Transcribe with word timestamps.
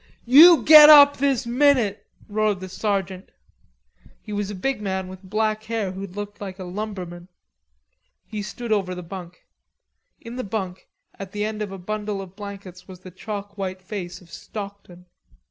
"You 0.25 0.63
get 0.63 0.89
up 0.89 1.17
this 1.17 1.45
minute," 1.45 2.07
roared 2.27 2.59
the 2.59 2.69
sergeant. 2.69 3.29
He 4.23 4.33
was 4.33 4.49
a 4.49 4.55
big 4.55 4.81
man 4.81 5.07
with 5.07 5.21
black 5.21 5.65
hair 5.65 5.91
who 5.91 6.07
looked 6.07 6.41
like 6.41 6.57
a 6.57 6.63
lumberman. 6.63 7.27
He 8.25 8.41
stood 8.41 8.71
over 8.71 8.95
the 8.95 9.03
bunk. 9.03 9.45
In 10.19 10.37
the 10.37 10.43
bunk 10.43 10.87
at 11.19 11.33
the 11.33 11.45
end 11.45 11.61
of 11.61 11.71
a 11.71 11.77
bundle 11.77 12.19
of 12.19 12.35
blankets 12.35 12.87
was 12.87 13.01
the 13.01 13.11
chalk 13.11 13.59
white 13.59 13.83
face 13.83 14.21
of 14.21 14.33
Stockton. 14.33 15.05